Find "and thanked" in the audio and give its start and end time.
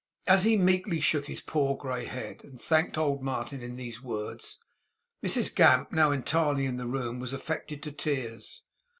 2.43-2.97